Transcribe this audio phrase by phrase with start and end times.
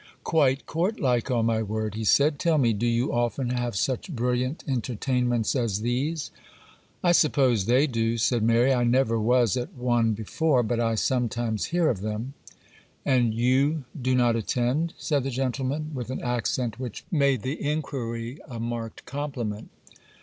[0.23, 4.09] 'Quite court like, on my word,' he said: 'tell me, do you often have such
[4.09, 6.31] brilliant entertainments as these?'
[7.03, 11.65] 'I suppose they do,' said Mary; 'I never was at one before, but I sometimes
[11.65, 12.33] hear of them.'
[13.05, 18.39] 'And you do not attend?' said the gentleman, with an accent which made the inquiry
[18.47, 19.69] a marked compliment.